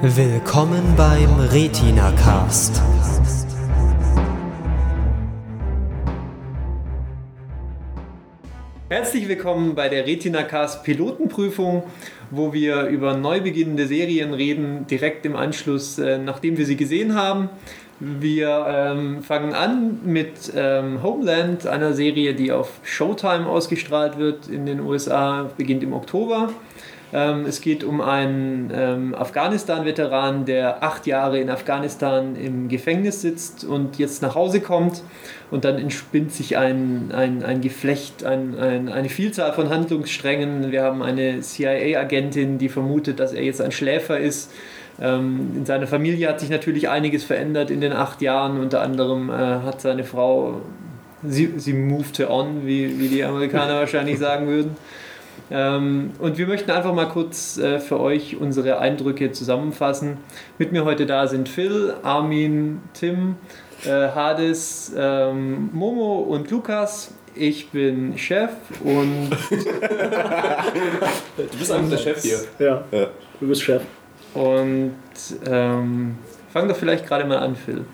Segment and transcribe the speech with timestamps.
[0.00, 2.80] Willkommen beim Retina Cast.
[8.88, 11.82] Herzlich willkommen bei der Retina Cast Pilotenprüfung,
[12.30, 17.16] wo wir über neu beginnende Serien reden, direkt im Anschluss, äh, nachdem wir sie gesehen
[17.16, 17.50] haben.
[17.98, 24.64] Wir ähm, fangen an mit ähm, Homeland, einer Serie, die auf Showtime ausgestrahlt wird in
[24.64, 26.50] den USA, beginnt im Oktober.
[27.12, 33.64] Ähm, es geht um einen ähm, Afghanistan-Veteran, der acht Jahre in Afghanistan im Gefängnis sitzt
[33.64, 35.02] und jetzt nach Hause kommt.
[35.50, 40.70] Und dann entspinnt sich ein, ein, ein Geflecht, ein, ein, eine Vielzahl von Handlungssträngen.
[40.70, 44.50] Wir haben eine CIA-Agentin, die vermutet, dass er jetzt ein Schläfer ist.
[45.00, 48.60] Ähm, in seiner Familie hat sich natürlich einiges verändert in den acht Jahren.
[48.60, 50.60] Unter anderem äh, hat seine Frau,
[51.22, 54.76] sie, sie moved on, wie, wie die Amerikaner wahrscheinlich sagen würden.
[55.50, 60.18] Ähm, und wir möchten einfach mal kurz äh, für euch unsere Eindrücke zusammenfassen.
[60.58, 63.36] Mit mir heute da sind Phil, Armin, Tim,
[63.84, 67.14] äh, Hades, ähm, Momo und Lukas.
[67.34, 68.50] Ich bin Chef
[68.82, 69.30] und.
[71.36, 72.38] du bist einfach der Chef hier.
[72.58, 73.06] Ja, ja.
[73.40, 73.82] du bist Chef.
[74.34, 74.94] Und
[75.46, 76.18] ähm,
[76.52, 77.84] fang doch vielleicht gerade mal an, Phil.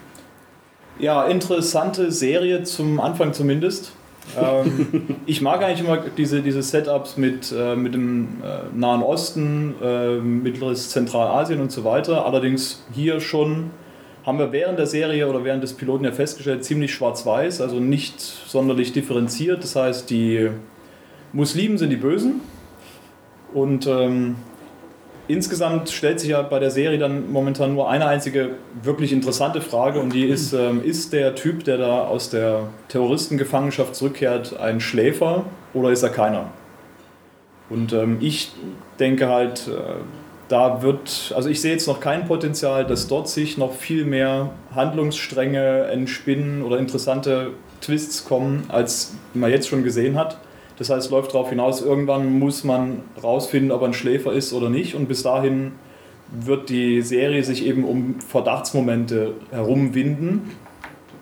[0.98, 3.92] Ja, interessante Serie zum Anfang zumindest
[4.40, 9.74] ähm, ich mag eigentlich immer diese, diese Setups mit, äh, mit dem äh, Nahen Osten,
[9.82, 12.26] äh, Mittleres Zentralasien und so weiter.
[12.26, 13.70] Allerdings hier schon
[14.24, 18.20] haben wir während der Serie oder während des Piloten ja festgestellt, ziemlich schwarz-weiß, also nicht
[18.20, 19.62] sonderlich differenziert.
[19.62, 20.48] Das heißt, die
[21.32, 22.40] Muslimen sind die Bösen
[23.52, 24.36] und ähm,
[25.28, 28.50] insgesamt stellt sich ja bei der Serie dann momentan nur eine einzige
[28.82, 33.94] wirklich interessante Frage und die ist, ähm, ist der Typ, der da aus der Terroristengefangenschaft
[33.94, 36.50] zurückkehrt, ein Schläfer oder ist er keiner?
[37.70, 38.52] Und ähm, ich
[39.00, 39.94] denke halt, äh,
[40.48, 44.50] da wird, also ich sehe jetzt noch kein Potenzial, dass dort sich noch viel mehr
[44.74, 50.38] Handlungsstränge entspinnen oder interessante Twists kommen, als man jetzt schon gesehen hat.
[50.76, 54.52] Das heißt, es läuft darauf hinaus, irgendwann muss man rausfinden, ob er ein Schläfer ist
[54.52, 54.94] oder nicht.
[54.94, 55.72] Und bis dahin
[56.32, 60.50] wird die Serie sich eben um Verdachtsmomente herumwinden.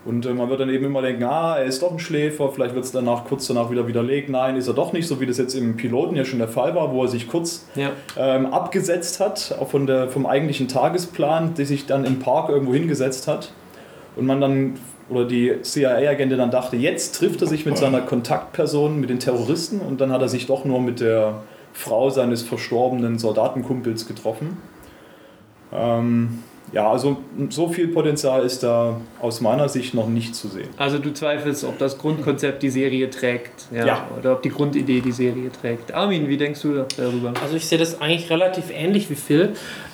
[0.05, 2.75] Und äh, man wird dann eben immer denken, ah, er ist doch ein Schläfer, vielleicht
[2.75, 5.39] wird es danach kurz danach wieder widerlegt, nein, ist er doch nicht, so wie das
[5.39, 7.91] jetzt im Piloten ja schon der Fall war, wo er sich kurz ja.
[8.17, 12.75] ähm, abgesetzt hat, auch von der, vom eigentlichen Tagesplan, der sich dann im Park irgendwo
[12.75, 13.53] hingesetzt hat.
[14.17, 14.75] Und man dann
[15.13, 19.81] oder die CIA-Agentin dann dachte, jetzt trifft er sich mit seiner Kontaktperson, mit den Terroristen
[19.81, 21.43] und dann hat er sich doch nur mit der
[21.75, 24.57] Frau seines verstorbenen Soldatenkumpels getroffen.
[25.73, 26.43] Ähm,
[26.73, 27.19] ja, also
[27.51, 30.69] so viel Potenzial ist da aus meiner Sicht noch nicht zu sehen.
[30.79, 34.09] Also du zweifelst, ob das Grundkonzept die Serie trägt, ja, ja.
[34.19, 35.93] oder ob die Grundidee die Serie trägt.
[35.93, 37.35] Armin, wie denkst du darüber?
[37.43, 39.51] Also ich sehe das eigentlich relativ ähnlich wie Phil.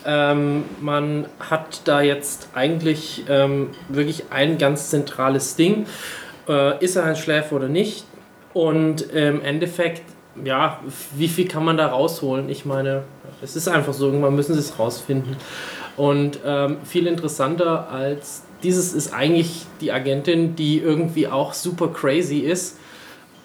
[0.07, 5.87] Ähm, man hat da jetzt eigentlich ähm, wirklich ein ganz zentrales Ding.
[6.49, 8.05] Äh, ist er ein Schläfer oder nicht?
[8.55, 10.03] Und im Endeffekt,
[10.45, 10.81] ja,
[11.17, 12.49] wie viel kann man da rausholen?
[12.49, 13.03] Ich meine,
[13.43, 15.37] es ist einfach so, irgendwann müssen sie es rausfinden.
[15.97, 22.39] Und ähm, viel interessanter als dieses ist eigentlich die Agentin, die irgendwie auch super crazy
[22.39, 22.79] ist.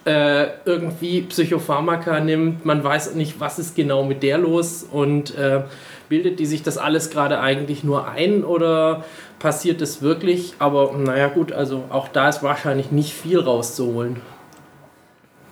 [0.05, 5.61] Äh, irgendwie Psychopharmaka nimmt, man weiß nicht, was ist genau mit der los und äh,
[6.09, 9.05] bildet die sich das alles gerade eigentlich nur ein oder
[9.39, 10.55] passiert es wirklich?
[10.59, 14.17] Aber naja gut, also auch da ist wahrscheinlich nicht viel rauszuholen.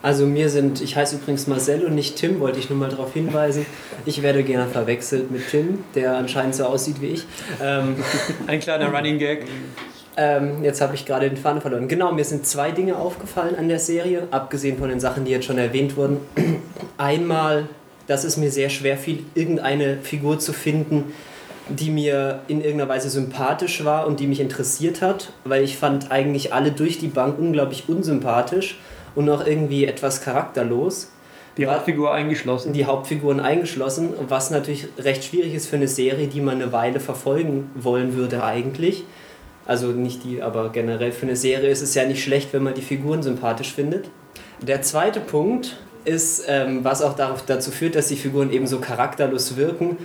[0.04, 3.14] Also mir sind, ich heiße übrigens Marcel und nicht Tim, wollte ich nur mal darauf
[3.14, 3.66] hinweisen.
[4.06, 7.26] Ich werde gerne verwechselt mit Tim, der anscheinend so aussieht wie ich.
[7.62, 7.96] Ähm,
[8.48, 9.46] Ein kleiner Running Gag.
[10.18, 11.88] Ähm, jetzt habe ich gerade den Faden verloren.
[11.88, 15.46] Genau, mir sind zwei Dinge aufgefallen an der Serie, abgesehen von den Sachen, die jetzt
[15.46, 16.18] schon erwähnt wurden.
[16.98, 17.68] Einmal,
[18.08, 21.14] dass es mir sehr schwer fiel, irgendeine Figur zu finden,
[21.70, 26.12] die mir in irgendeiner Weise sympathisch war und die mich interessiert hat, weil ich fand
[26.12, 28.80] eigentlich alle durch die Bank unglaublich unsympathisch
[29.16, 31.12] und noch irgendwie etwas charakterlos.
[31.58, 32.72] Die Hauptfigur eingeschlossen.
[32.74, 37.00] Die Hauptfiguren eingeschlossen, was natürlich recht schwierig ist für eine Serie, die man eine Weile
[37.00, 39.04] verfolgen wollen würde eigentlich.
[39.66, 42.74] Also nicht die, aber generell für eine Serie ist es ja nicht schlecht, wenn man
[42.74, 44.10] die Figuren sympathisch findet.
[44.62, 49.56] Der zweite Punkt ist, ähm, was auch dazu führt, dass die Figuren eben so charakterlos
[49.58, 49.98] wirken,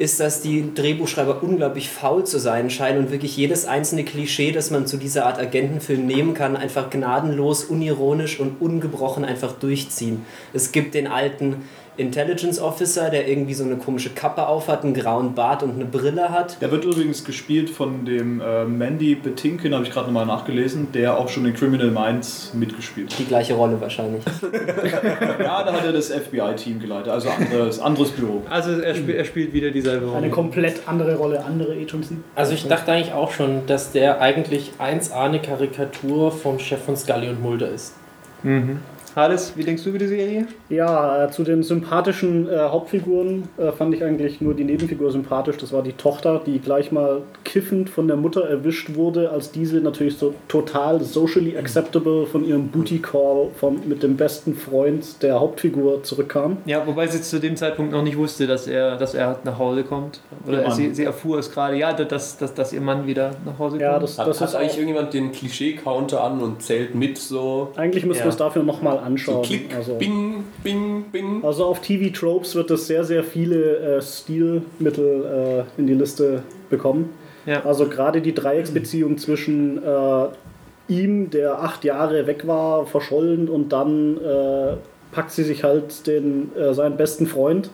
[0.00, 4.70] ist, dass die Drehbuchschreiber unglaublich faul zu sein scheinen und wirklich jedes einzelne Klischee, das
[4.70, 10.24] man zu dieser Art Agentenfilm nehmen kann, einfach gnadenlos, unironisch und ungebrochen einfach durchziehen.
[10.54, 11.68] Es gibt den alten
[12.00, 16.30] Intelligence Officer, der irgendwie so eine komische Kappe aufhat, einen grauen Bart und eine Brille
[16.30, 16.60] hat.
[16.60, 21.18] Der wird übrigens gespielt von dem äh, Mandy Betinkin, habe ich gerade nochmal nachgelesen, der
[21.18, 23.18] auch schon in Criminal Minds mitgespielt hat.
[23.18, 24.22] Die gleiche Rolle wahrscheinlich.
[25.40, 28.42] Ja, da hat er das FBI-Team geleitet, also anderes, anderes Büro.
[28.48, 30.18] Also er, spiel, er spielt wieder dieselbe Rolle.
[30.18, 32.16] Eine komplett andere Rolle, andere Agency.
[32.34, 36.96] Also ich dachte eigentlich auch schon, dass der eigentlich 1A eine Karikatur vom Chef von
[36.96, 37.94] Scully und Mulder ist.
[38.42, 38.80] Mhm.
[39.16, 40.46] Hades, wie denkst du über die Serie?
[40.68, 45.56] Ja, äh, zu den sympathischen äh, Hauptfiguren äh, fand ich eigentlich nur die Nebenfigur sympathisch.
[45.56, 49.78] Das war die Tochter, die gleich mal kiffend von der Mutter erwischt wurde, als diese
[49.80, 55.40] natürlich so total socially acceptable von ihrem Booty Call vom, mit dem besten Freund der
[55.40, 56.58] Hauptfigur zurückkam.
[56.64, 59.82] Ja, wobei sie zu dem Zeitpunkt noch nicht wusste, dass er, dass er nach Hause
[59.84, 60.20] kommt.
[60.46, 63.72] Oder sie, sie erfuhr es gerade, ja, dass, dass, dass ihr Mann wieder nach Hause
[63.72, 63.82] kommt.
[63.82, 67.18] Ja, das, Hat, das hat ist eigentlich auch, irgendjemand den Klischee-Counter an und zählt mit
[67.18, 68.26] so, eigentlich müssen Ja.
[68.26, 69.42] wir es dafür nochmal so anschauen.
[69.42, 71.44] Klick, also, Bing, Bing, Bing?
[71.44, 76.42] also auf TV Tropes wird es sehr, sehr viele äh, Stilmittel äh, in die Liste
[76.68, 77.10] bekommen.
[77.46, 77.64] Ja.
[77.64, 80.26] Also gerade die Dreiecksbeziehung zwischen äh,
[80.88, 84.76] ihm, der acht Jahre weg war, verschollen und dann äh,
[85.12, 87.70] packt sie sich halt den, äh, seinen besten Freund.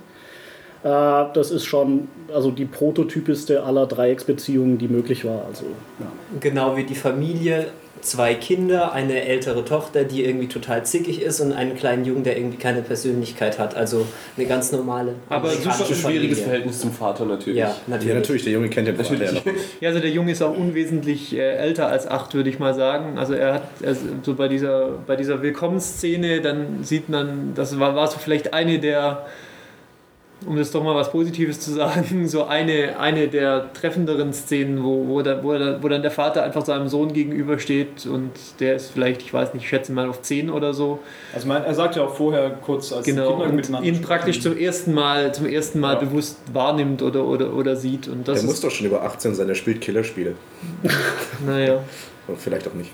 [0.83, 0.89] Äh,
[1.35, 5.45] das ist schon also die prototypischste aller Dreiecksbeziehungen, die möglich war.
[5.47, 5.65] Also,
[5.99, 6.07] ja.
[6.41, 7.67] Genau wie die Familie,
[8.01, 12.37] zwei Kinder, eine ältere Tochter, die irgendwie total zickig ist und einen kleinen Jungen, der
[12.37, 13.77] irgendwie keine Persönlichkeit hat.
[13.77, 14.07] Also
[14.37, 15.15] eine ganz normale.
[15.29, 16.37] Aber Super schwieriges Familie.
[16.37, 17.59] Verhältnis zum Vater natürlich.
[17.59, 18.09] Ja, natürlich.
[18.09, 19.43] Ja, natürlich, der Junge kennt den Vater ja noch.
[19.81, 23.19] Ja, also der Junge ist auch unwesentlich äh, älter als acht, würde ich mal sagen.
[23.19, 27.95] Also er hat also so bei dieser, bei dieser Willkommensszene, dann sieht man, das war,
[27.95, 29.27] war so vielleicht eine der,
[30.45, 35.09] um das doch mal was Positives zu sagen, so eine, eine der treffenderen Szenen, wo,
[35.09, 38.31] wo, da, wo, da, wo dann der Vater einfach seinem Sohn gegenübersteht und
[38.61, 40.99] der ist vielleicht, ich weiß nicht, ich schätze mal auf zehn oder so.
[41.35, 44.03] Also mein, er sagt ja auch vorher kurz, als Genau, die Kinder und miteinander ihn
[44.03, 46.01] praktisch zum ersten Mal, zum ersten Mal Ja.
[46.01, 48.07] bewusst wahrnimmt oder, oder, oder sieht.
[48.07, 50.35] Und das Der muss doch schon über 18 sein, der spielt Killerspiele.
[51.47, 51.81] naja.
[52.29, 52.91] Oder Vielleicht auch nicht.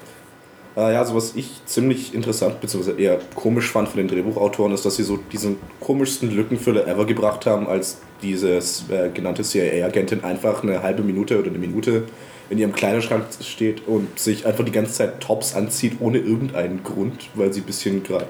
[0.76, 3.02] Äh, ja, also was ich ziemlich interessant bzw.
[3.02, 7.46] eher komisch fand von den Drehbuchautoren ist, dass sie so diesen komischsten Lückenfüller ever gebracht
[7.46, 12.04] haben, als dieses äh, genannte CIA-Agentin einfach eine halbe Minute oder eine Minute
[12.48, 17.30] in ihrem Kleiderschrank steht und sich einfach die ganze Zeit Tops anzieht, ohne irgendeinen Grund,
[17.34, 18.26] weil sie ein bisschen gerade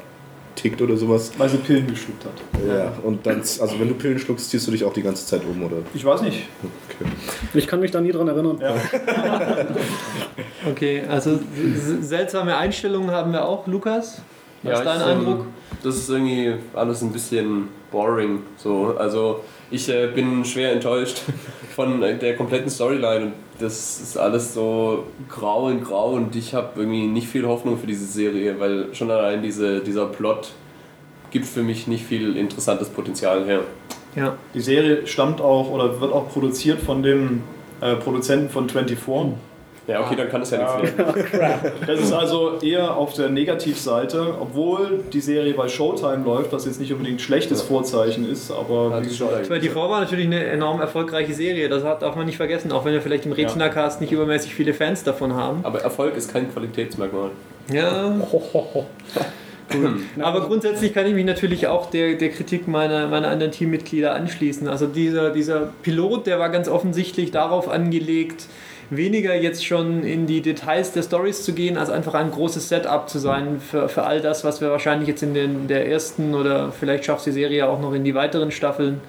[0.54, 1.32] tickt oder sowas.
[1.38, 2.32] Weil sie Pillen geschluckt hat.
[2.66, 5.42] Ja, und dann, also wenn du Pillen schluckst, ziehst du dich auch die ganze Zeit
[5.44, 5.78] um, oder?
[5.94, 6.46] Ich weiß nicht.
[6.88, 7.10] Okay.
[7.54, 8.58] Ich kann mich da nie dran erinnern.
[8.60, 8.74] Ja.
[10.70, 11.41] Okay, also
[12.00, 13.67] seltsame Einstellungen haben wir auch.
[13.67, 14.23] Lukas,
[14.62, 15.41] was ist dein ich, Eindruck?
[15.41, 15.47] Ähm,
[15.82, 18.43] das ist irgendwie alles ein bisschen boring.
[18.56, 18.94] So.
[18.99, 21.23] Also ich äh, bin schwer enttäuscht
[21.75, 26.81] von der kompletten Storyline und das ist alles so grau in grau und ich habe
[26.81, 30.53] irgendwie nicht viel Hoffnung für diese Serie, weil schon allein diese, dieser Plot
[31.31, 33.61] gibt für mich nicht viel interessantes Potenzial her.
[34.14, 37.43] Ja, Die Serie stammt auch oder wird auch produziert von dem
[37.81, 38.99] äh, Produzenten von 24.
[39.88, 41.73] Ja, okay, dann kann es ja, nichts werden.
[41.87, 46.79] Das ist also eher auf der Negativseite, obwohl die Serie bei Showtime läuft, was jetzt
[46.79, 49.90] nicht unbedingt ein schlechtes Vorzeichen ist, aber Ja, wie das gesagt, stimmt weil die Frau
[49.90, 53.02] war natürlich eine enorm erfolgreiche Serie, das hat- darf man nicht vergessen, auch wenn wir
[53.02, 55.61] vielleicht im Retina-Cast nicht übermäßig viele Fans davon haben.
[55.64, 57.31] Aber Erfolg ist kein Qualitätsmerkmal.
[57.73, 58.14] Ja,
[60.20, 64.69] aber grundsätzlich kann ich mich natürlich auch der, der Kritik meiner, meiner anderen Teammitglieder anschließen.
[64.69, 68.46] Also dieser, dieser Pilot, der war ganz offensichtlich darauf angelegt,
[68.96, 73.08] weniger jetzt schon in die Details der Stories zu gehen, als einfach ein großes Setup
[73.08, 76.72] zu sein für, für all das, was wir wahrscheinlich jetzt in den, der ersten oder
[76.72, 79.00] vielleicht schafft die Serie auch noch in die weiteren Staffeln.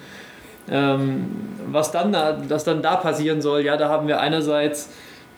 [0.72, 1.26] Ähm,
[1.70, 4.90] was dann da, was dann da passieren soll, ja, da haben wir einerseits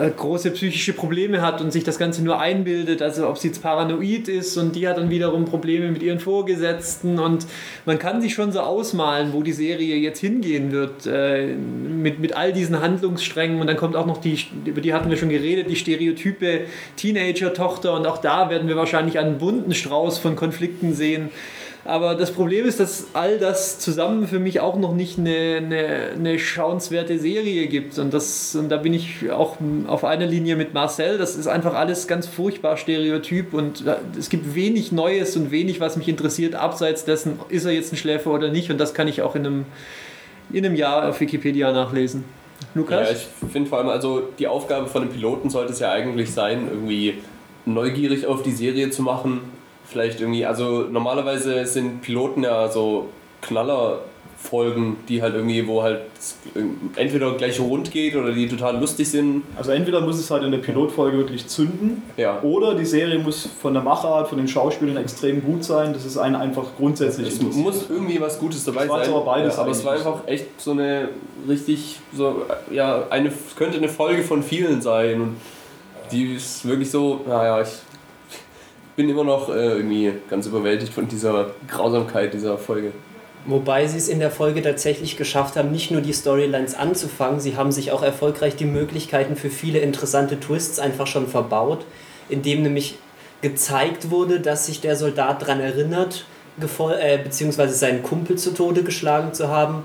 [0.00, 3.62] äh, große psychische Probleme hat und sich das Ganze nur einbildet, also ob sie jetzt
[3.62, 7.46] paranoid ist und die hat dann wiederum Probleme mit ihren Vorgesetzten und
[7.86, 12.36] man kann sich schon so ausmalen, wo die Serie jetzt hingehen wird äh, mit, mit
[12.36, 15.70] all diesen Handlungssträngen und dann kommt auch noch die, über die hatten wir schon geredet,
[15.70, 16.62] die Stereotype
[16.96, 21.30] Teenager-Tochter und auch da werden wir wahrscheinlich einen bunten Strauß von Konflikten sehen.
[21.86, 25.86] Aber das Problem ist, dass all das zusammen für mich auch noch nicht eine, eine,
[26.14, 27.98] eine schauenswerte Serie gibt.
[27.98, 31.18] Und, das, und da bin ich auch auf einer Linie mit Marcel.
[31.18, 33.84] Das ist einfach alles ganz furchtbar stereotyp und
[34.18, 37.96] es gibt wenig Neues und wenig, was mich interessiert, abseits dessen, ist er jetzt ein
[37.96, 38.70] Schläfer oder nicht.
[38.70, 39.64] Und das kann ich auch in einem,
[40.50, 42.24] in einem Jahr auf Wikipedia nachlesen.
[42.74, 43.10] Lukas?
[43.10, 46.32] Ja, ich finde vor allem, also die Aufgabe von einem Piloten sollte es ja eigentlich
[46.32, 47.18] sein, irgendwie
[47.66, 49.40] neugierig auf die Serie zu machen.
[49.94, 53.06] Vielleicht irgendwie, also normalerweise sind Piloten ja so
[53.42, 56.00] Knallerfolgen, die halt irgendwie, wo halt
[56.96, 59.42] entweder gleich rund geht oder die total lustig sind.
[59.56, 62.40] Also entweder muss es halt in der Pilotfolge wirklich zünden, Ja.
[62.42, 66.18] oder die Serie muss von der Machart, von den Schauspielern extrem gut sein, dass es
[66.18, 69.08] einen einfach grundsätzlich Es muss irgendwie was Gutes dabei sein.
[69.12, 71.08] aber beides ja, aber es war einfach echt so eine
[71.48, 75.20] richtig, so, ja, eine, es könnte eine Folge von vielen sein.
[75.20, 75.36] Und
[76.10, 77.68] die ist wirklich so, naja, ich
[78.96, 82.92] bin immer noch äh, irgendwie ganz überwältigt von dieser Grausamkeit dieser Folge.
[83.46, 87.56] Wobei sie es in der Folge tatsächlich geschafft haben, nicht nur die Storylines anzufangen, sie
[87.56, 91.84] haben sich auch erfolgreich die Möglichkeiten für viele interessante Twists einfach schon verbaut,
[92.30, 92.96] indem nämlich
[93.42, 96.24] gezeigt wurde, dass sich der Soldat daran erinnert,
[96.58, 99.82] äh, beziehungsweise seinen Kumpel zu Tode geschlagen zu haben.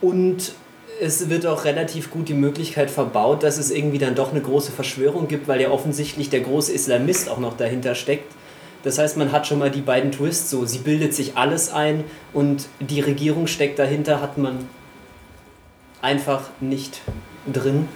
[0.00, 0.54] Und
[1.00, 4.72] es wird auch relativ gut die Möglichkeit verbaut, dass es irgendwie dann doch eine große
[4.72, 8.32] Verschwörung gibt, weil ja offensichtlich der große Islamist auch noch dahinter steckt.
[8.82, 12.04] Das heißt, man hat schon mal die beiden Twists so, sie bildet sich alles ein
[12.32, 14.68] und die Regierung steckt dahinter, hat man
[16.00, 17.00] einfach nicht
[17.52, 17.88] drin.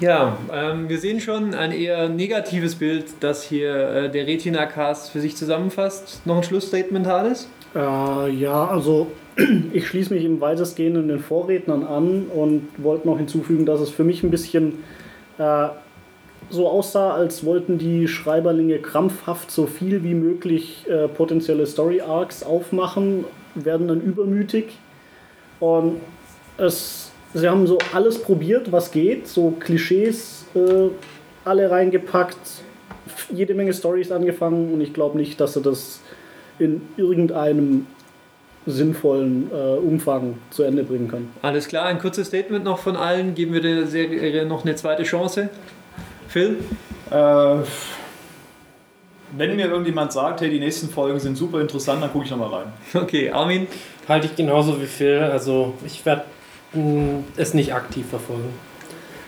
[0.00, 5.20] Ja, ähm, wir sehen schon ein eher negatives Bild, das hier äh, der Retina-Cast für
[5.20, 6.22] sich zusammenfasst.
[6.24, 7.48] Noch ein Schlussstatement, Hades?
[7.74, 9.08] Äh, ja, also
[9.72, 14.04] ich schließe mich im weitestgehenden den Vorrednern an und wollte noch hinzufügen, dass es für
[14.04, 14.82] mich ein bisschen
[15.38, 15.68] äh,
[16.48, 23.24] so aussah, als wollten die Schreiberlinge krampfhaft so viel wie möglich äh, potenzielle Story-Arcs aufmachen,
[23.54, 24.78] werden dann übermütig.
[25.60, 26.00] Und
[26.58, 30.88] es, sie haben so alles probiert, was geht, so Klischees äh,
[31.44, 32.36] alle reingepackt,
[33.32, 36.00] jede Menge Stories angefangen und ich glaube nicht, dass sie das
[36.60, 37.86] in irgendeinem
[38.66, 41.32] sinnvollen äh, Umfang zu Ende bringen können.
[41.42, 43.34] Alles klar, ein kurzes Statement noch von allen.
[43.34, 45.48] Geben wir der Serie noch eine zweite Chance.
[46.28, 46.58] Phil?
[47.10, 47.56] Äh,
[49.36, 52.50] wenn mir irgendjemand sagt, hey, die nächsten Folgen sind super interessant, dann gucke ich nochmal
[52.50, 52.72] rein.
[52.94, 53.66] Okay, Armin?
[54.08, 55.18] Halte ich genauso wie Phil.
[55.18, 56.24] Also ich werde
[56.74, 58.52] mh, es nicht aktiv verfolgen.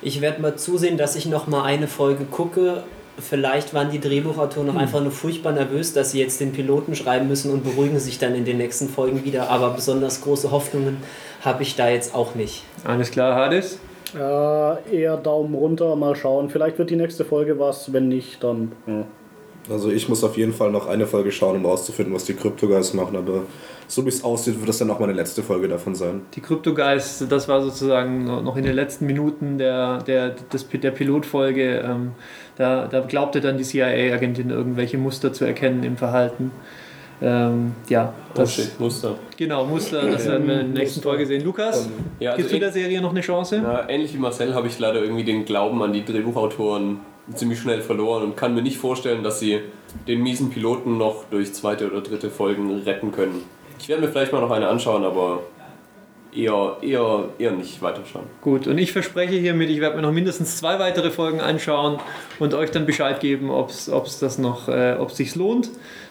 [0.02, 2.82] Ich werde mal zusehen, dass ich noch mal eine Folge gucke.
[3.18, 7.28] Vielleicht waren die Drehbuchautoren noch einfach nur furchtbar nervös, dass sie jetzt den Piloten schreiben
[7.28, 9.50] müssen und beruhigen sich dann in den nächsten Folgen wieder.
[9.50, 10.96] Aber besonders große Hoffnungen
[11.42, 12.64] habe ich da jetzt auch nicht.
[12.84, 13.78] Alles klar, Hades?
[14.14, 16.50] Äh, eher Daumen runter, mal schauen.
[16.50, 18.72] Vielleicht wird die nächste Folge was, wenn nicht, dann.
[18.86, 19.04] Ja.
[19.70, 22.66] Also ich muss auf jeden Fall noch eine Folge schauen, um rauszufinden, was die Crypto
[22.66, 23.42] Guys machen, aber
[23.94, 26.22] so wie es aussieht, wird das dann auch meine letzte Folge davon sein.
[26.34, 30.90] Die Crypto Guys, das war sozusagen noch in den letzten Minuten der, der, des, der
[30.92, 31.82] Pilotfolge.
[31.84, 32.12] Ähm,
[32.56, 36.50] da, da glaubte dann die CIA-Agentin irgendwelche Muster zu erkennen im Verhalten.
[37.20, 39.14] Ähm, ja, Oh das, shit, Muster.
[39.36, 41.44] genau, Muster, das werden wir in der nächsten Folge sehen.
[41.44, 43.56] Lukas, Ja, also du ähn- der Serie noch eine Chance?
[43.62, 46.98] Ja, ähnlich wie Marcel habe ich leider irgendwie den Glauben an die Drehbuchautoren
[47.34, 49.60] ziemlich schnell verloren und kann mir nicht vorstellen, dass sie
[50.08, 53.42] den miesen Piloten noch durch zweite oder dritte Folgen retten können.
[53.82, 55.42] Ich werde mir vielleicht mal noch eine anschauen, aber
[56.32, 58.26] eher, eher, eher nicht weiterschauen.
[58.40, 61.98] Gut, und ich verspreche hiermit, ich werde mir noch mindestens zwei weitere Folgen anschauen
[62.38, 65.70] und euch dann Bescheid geben, ob es das noch, äh, ob es sich lohnt.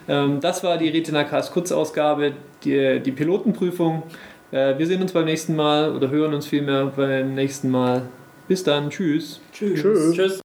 [0.09, 2.33] Ähm, das war die Retina Cast Kurzausgabe,
[2.65, 4.03] die, die Pilotenprüfung.
[4.51, 8.09] Äh, wir sehen uns beim nächsten Mal oder hören uns vielmehr beim nächsten Mal.
[8.49, 9.39] Bis dann, tschüss.
[9.53, 9.81] Tschüss.
[9.81, 10.13] Tschüss.
[10.13, 10.41] Tschüss.